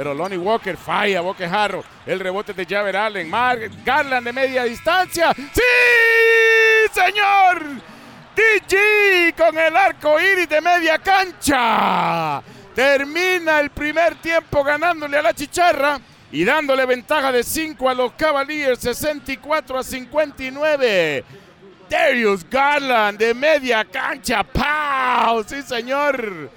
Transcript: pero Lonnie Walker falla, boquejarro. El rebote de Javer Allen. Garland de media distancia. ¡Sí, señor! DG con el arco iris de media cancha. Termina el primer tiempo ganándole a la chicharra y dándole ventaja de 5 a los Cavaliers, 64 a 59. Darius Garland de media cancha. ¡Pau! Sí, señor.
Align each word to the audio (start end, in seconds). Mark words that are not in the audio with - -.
pero 0.00 0.14
Lonnie 0.14 0.38
Walker 0.38 0.78
falla, 0.78 1.20
boquejarro. 1.20 1.84
El 2.06 2.20
rebote 2.20 2.54
de 2.54 2.64
Javer 2.64 2.96
Allen. 2.96 3.30
Garland 3.84 4.26
de 4.26 4.32
media 4.32 4.64
distancia. 4.64 5.34
¡Sí, 5.34 5.60
señor! 6.90 7.62
DG 8.34 9.34
con 9.36 9.58
el 9.58 9.76
arco 9.76 10.18
iris 10.18 10.48
de 10.48 10.62
media 10.62 10.96
cancha. 10.96 12.42
Termina 12.74 13.60
el 13.60 13.68
primer 13.68 14.14
tiempo 14.14 14.64
ganándole 14.64 15.18
a 15.18 15.22
la 15.22 15.34
chicharra 15.34 16.00
y 16.32 16.46
dándole 16.46 16.86
ventaja 16.86 17.30
de 17.30 17.42
5 17.42 17.86
a 17.86 17.92
los 17.92 18.12
Cavaliers, 18.12 18.78
64 18.80 19.80
a 19.80 19.82
59. 19.82 21.24
Darius 21.90 22.48
Garland 22.48 23.18
de 23.18 23.34
media 23.34 23.84
cancha. 23.84 24.44
¡Pau! 24.44 25.44
Sí, 25.46 25.60
señor. 25.60 26.50